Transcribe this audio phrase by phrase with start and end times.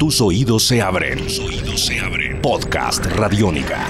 [0.00, 1.18] tus oídos se abren.
[1.18, 2.40] Tus oídos se abren.
[2.40, 3.80] Podcast Radiónica.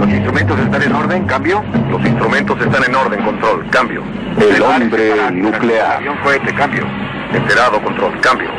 [0.00, 1.24] ¿Los instrumentos están en orden?
[1.26, 1.62] ¿Cambio?
[1.88, 3.70] Los instrumentos están en orden, control.
[3.70, 4.02] Cambio.
[4.40, 5.98] El hombre nuclear.
[5.98, 6.84] Avión cohete, cambio.
[7.32, 8.20] Enterado, control.
[8.20, 8.50] Cambio.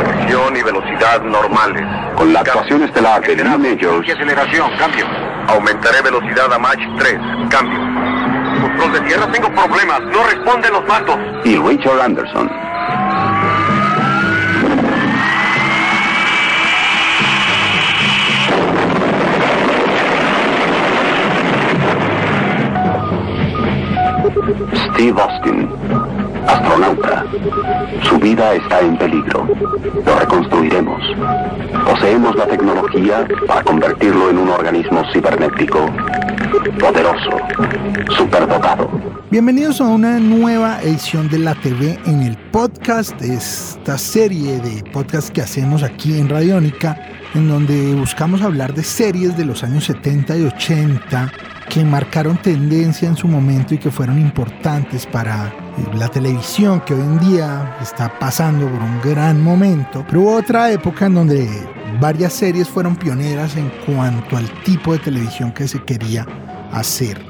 [0.00, 1.84] Presión y velocidad normales.
[2.16, 5.06] Con la actuación estelar de Lee Majors, y aceleración, cambio.
[5.46, 7.18] Aumentaré velocidad a Mach 3,
[7.50, 7.78] cambio.
[8.62, 10.00] Control de tierra, tengo problemas.
[10.10, 11.16] No responden los datos.
[11.44, 12.67] y Richard Anderson.
[24.98, 25.68] Steve Austin,
[26.48, 27.24] astronauta.
[28.02, 29.46] Su vida está en peligro.
[30.04, 31.00] Lo reconstruiremos.
[31.84, 35.88] Poseemos la tecnología para convertirlo en un organismo cibernético
[36.80, 37.30] poderoso,
[38.16, 38.90] superdotado.
[39.30, 45.30] Bienvenidos a una nueva edición de la TV en el podcast, esta serie de podcasts
[45.30, 46.98] que hacemos aquí en Radiónica,
[47.34, 51.32] en donde buscamos hablar de series de los años 70 y 80
[51.68, 55.52] que marcaron tendencia en su momento y que fueron importantes para eh,
[55.96, 60.04] la televisión que hoy en día está pasando por un gran momento.
[60.06, 61.48] Pero hubo otra época en donde
[62.00, 66.26] varias series fueron pioneras en cuanto al tipo de televisión que se quería
[66.72, 67.20] hacer.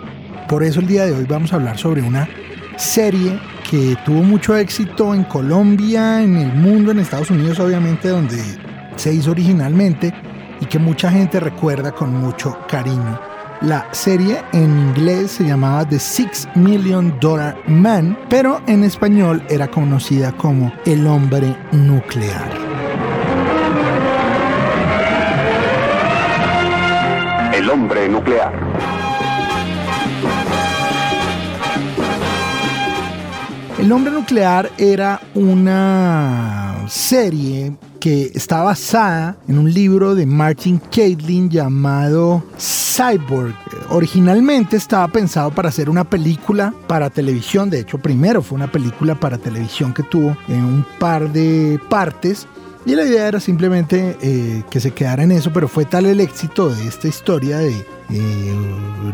[0.49, 2.29] Por eso el día de hoy vamos a hablar sobre una
[2.77, 8.39] serie que tuvo mucho éxito en Colombia, en el mundo, en Estados Unidos obviamente, donde
[8.99, 10.13] se hizo originalmente
[10.61, 13.19] y que mucha gente recuerda con mucho cariño.
[13.61, 19.69] La serie en inglés se llamaba The Six Million Dollar Man, pero en español era
[19.69, 22.51] conocida como El Hombre Nuclear.
[27.53, 28.53] El hombre nuclear.
[33.79, 41.51] El hombre nuclear era una serie que está basada en un libro de Martin Caitlin
[41.51, 43.55] llamado Cyborg.
[43.91, 49.15] Originalmente estaba pensado para hacer una película para televisión, de hecho primero fue una película
[49.15, 52.47] para televisión que tuvo en un par de partes
[52.87, 56.21] y la idea era simplemente eh, que se quedara en eso, pero fue tal el
[56.21, 58.55] éxito de esta historia de eh,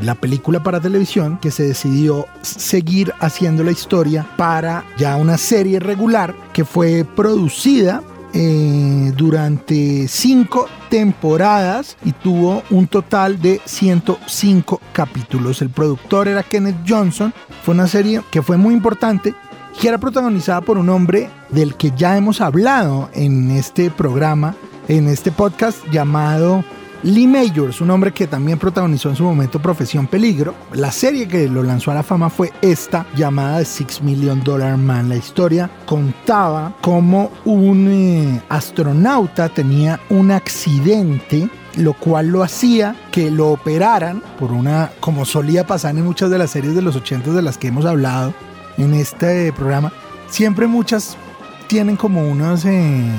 [0.00, 5.80] la película para televisión que se decidió seguir haciendo la historia para ya una serie
[5.80, 8.02] regular que fue producida
[8.36, 15.62] eh, durante cinco temporadas y tuvo un total de 105 capítulos.
[15.62, 17.32] El productor era Kenneth Johnson.
[17.62, 19.34] Fue una serie que fue muy importante
[19.80, 24.56] que era protagonizada por un hombre del que ya hemos hablado en este programa,
[24.88, 26.64] en este podcast llamado
[27.04, 30.54] Lee Majors, un hombre que también protagonizó en su momento Profesión Peligro.
[30.72, 34.78] La serie que lo lanzó a la fama fue esta, llamada The Six Million Dollar
[34.78, 35.10] Man.
[35.10, 43.30] La historia contaba cómo un eh, astronauta tenía un accidente lo cual lo hacía que
[43.30, 47.32] lo operaran por una, como solía pasar en muchas de las series de los 80
[47.32, 48.32] de las que hemos hablado
[48.78, 49.92] en este programa,
[50.28, 51.18] siempre muchas
[51.66, 52.64] tienen como unos...
[52.64, 53.10] eh,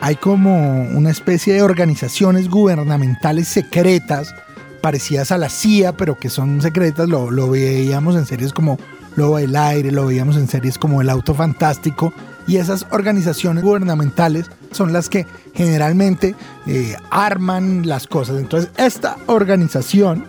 [0.00, 4.34] hay como una especie de organizaciones gubernamentales secretas,
[4.80, 7.08] parecidas a la CIA, pero que son secretas.
[7.08, 8.78] Lo, lo veíamos en series como
[9.16, 12.12] Lobo del Aire, lo veíamos en series como El Auto Fantástico.
[12.46, 16.34] Y esas organizaciones gubernamentales son las que generalmente
[16.66, 18.38] eh, arman las cosas.
[18.38, 20.24] Entonces, esta organización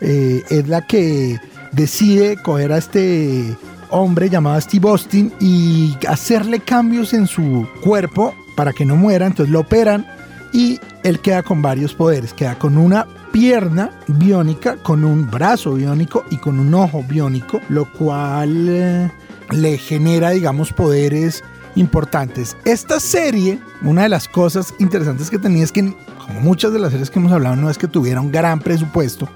[0.00, 1.40] eh, es la que
[1.72, 3.56] decide coger a este
[3.90, 9.52] hombre llamado Steve Austin y hacerle cambios en su cuerpo para que no muera, entonces
[9.52, 10.06] lo operan
[10.52, 16.24] y él queda con varios poderes, queda con una pierna biónica, con un brazo biónico
[16.30, 19.10] y con un ojo biónico, lo cual eh,
[19.50, 21.42] le genera, digamos, poderes
[21.74, 22.56] importantes.
[22.64, 25.92] Esta serie, una de las cosas interesantes que tenía es que,
[26.24, 29.28] como muchas de las series que hemos hablado, no es que tuviera un gran presupuesto,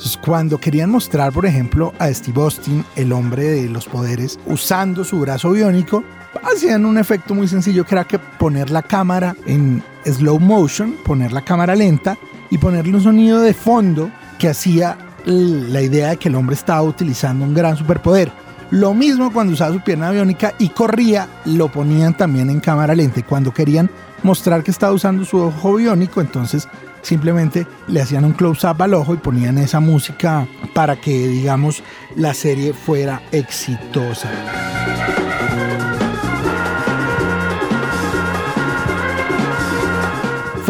[0.00, 5.04] entonces, cuando querían mostrar, por ejemplo, a Steve Austin, el hombre de los poderes, usando
[5.04, 6.02] su brazo biónico,
[6.42, 11.32] hacían un efecto muy sencillo que era que poner la cámara en slow motion, poner
[11.32, 12.16] la cámara lenta
[12.50, 16.82] y ponerle un sonido de fondo que hacía la idea de que el hombre estaba
[16.82, 18.32] utilizando un gran superpoder.
[18.70, 23.20] Lo mismo cuando usaba su pierna biónica y corría, lo ponían también en cámara lenta.
[23.20, 23.90] Y cuando querían
[24.22, 26.68] mostrar que estaba usando su ojo biónico, entonces
[27.02, 31.82] simplemente le hacían un close-up al ojo y ponían esa música para que, digamos,
[32.14, 34.30] la serie fuera exitosa.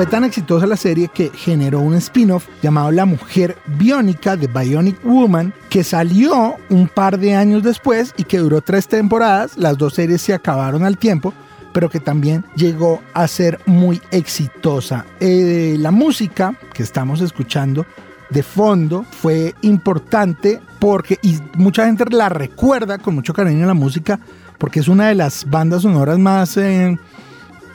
[0.01, 5.05] Fue tan exitosa la serie que generó un spin-off llamado La Mujer Biónica de Bionic
[5.05, 9.59] Woman, que salió un par de años después y que duró tres temporadas.
[9.59, 11.35] Las dos series se acabaron al tiempo,
[11.75, 15.05] pero que también llegó a ser muy exitosa.
[15.21, 17.85] Eh, la música que estamos escuchando
[18.31, 24.19] de fondo fue importante porque, y mucha gente la recuerda con mucho cariño la música,
[24.57, 26.97] porque es una de las bandas sonoras más eh,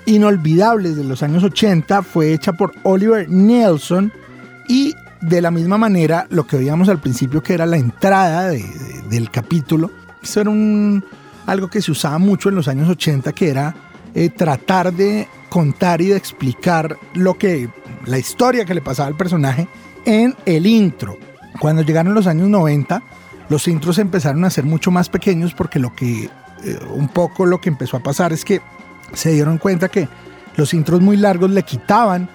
[0.05, 4.11] inolvidables de los años 80, fue hecha por Oliver Nelson
[4.67, 9.31] y de la misma manera lo que veíamos al principio que era la entrada del
[9.31, 9.91] capítulo,
[10.21, 11.03] eso era un,
[11.45, 13.75] algo que se usaba mucho en los años 80, que era
[14.13, 17.69] eh, tratar de contar y de explicar lo que,
[18.05, 19.67] la historia que le pasaba al personaje
[20.05, 21.17] en el intro.
[21.59, 23.01] Cuando llegaron los años 90,
[23.49, 27.61] los intros empezaron a ser mucho más pequeños porque lo que, eh, un poco lo
[27.61, 28.61] que empezó a pasar es que
[29.13, 30.07] se dieron cuenta que
[30.55, 32.29] los intros muy largos le quitaban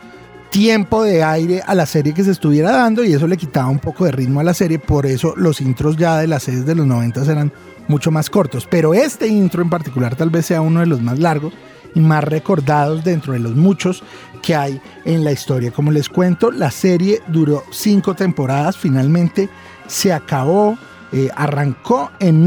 [0.51, 3.79] tiempo de aire a la serie que se estuviera dando y eso le quitaba un
[3.79, 6.75] poco de ritmo a la serie, por eso los intros ya de las series de
[6.75, 7.53] los 90 eran
[7.89, 11.19] mucho más cortos, pero este intro en particular tal vez sea uno de los más
[11.19, 11.53] largos
[11.95, 14.03] y más recordados dentro de los muchos
[14.43, 15.71] que hay en la historia.
[15.71, 19.49] Como les cuento, la serie duró cinco temporadas, finalmente
[19.87, 20.79] se acabó,
[21.13, 22.47] eh, arrancó en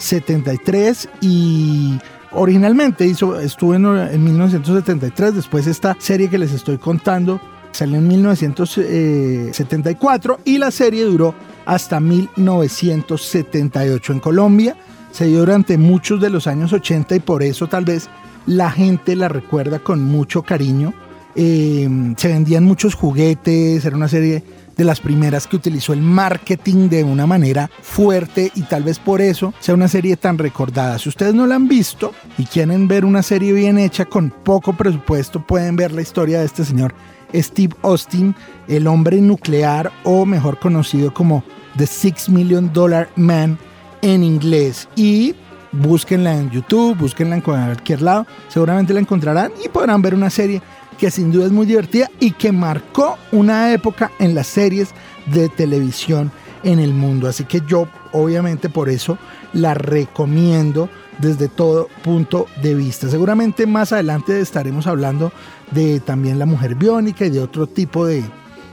[0.00, 1.98] 1973 y
[2.32, 7.38] originalmente hizo, estuvo en, en 1973, después esta serie que les estoy contando
[7.72, 11.34] salió en 1974 y la serie duró
[11.66, 14.76] hasta 1978 en Colombia
[15.12, 18.08] se dio durante muchos de los años 80 y por eso tal vez
[18.46, 20.94] la gente la recuerda con mucho cariño.
[21.34, 24.42] Em, se vendían muchos juguetes, era una serie
[24.80, 29.20] de las primeras que utilizó el marketing de una manera fuerte y tal vez por
[29.20, 30.98] eso sea una serie tan recordada.
[30.98, 34.72] Si ustedes no la han visto y quieren ver una serie bien hecha con poco
[34.72, 36.94] presupuesto, pueden ver la historia de este señor
[37.34, 38.34] Steve Austin,
[38.68, 41.44] el hombre nuclear o mejor conocido como
[41.76, 43.58] The Six Million Dollar Man
[44.00, 45.34] en inglés y
[45.72, 50.62] búsquenla en YouTube, búsquenla en cualquier lado, seguramente la encontrarán y podrán ver una serie
[51.00, 54.90] que sin duda es muy divertida y que marcó una época en las series
[55.32, 56.30] de televisión
[56.62, 57.26] en el mundo.
[57.26, 59.16] Así que yo obviamente por eso
[59.54, 63.08] la recomiendo desde todo punto de vista.
[63.08, 65.32] Seguramente más adelante estaremos hablando
[65.70, 68.22] de también la mujer biónica y de otro tipo de,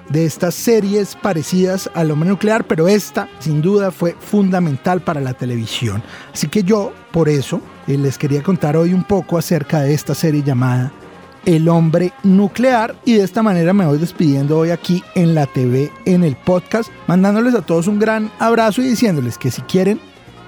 [0.09, 5.33] de estas series parecidas al hombre nuclear, pero esta sin duda fue fundamental para la
[5.33, 6.03] televisión.
[6.33, 10.13] Así que yo, por eso, eh, les quería contar hoy un poco acerca de esta
[10.13, 10.91] serie llamada
[11.47, 15.89] El hombre nuclear y de esta manera me voy despidiendo hoy aquí en la TV,
[16.03, 19.97] en el podcast, mandándoles a todos un gran abrazo y diciéndoles que si quieren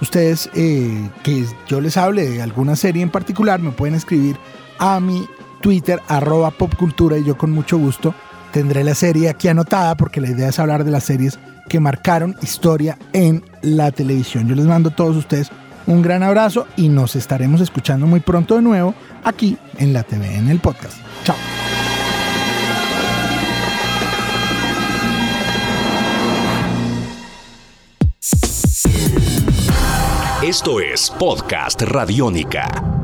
[0.02, 4.36] ustedes eh, que yo les hable de alguna serie en particular, me pueden escribir
[4.78, 5.26] a mi
[5.62, 8.14] Twitter arroba popcultura y yo con mucho gusto
[8.52, 12.36] tendré la serie aquí anotada porque la idea es hablar de las series que marcaron
[12.42, 14.50] historia en la televisión.
[14.50, 15.50] Yo les mando a todos ustedes
[15.90, 18.94] un gran abrazo y nos estaremos escuchando muy pronto de nuevo
[19.24, 20.98] aquí en la TV, en el podcast.
[21.24, 21.36] Chao.
[30.42, 32.99] Esto es Podcast Radiónica.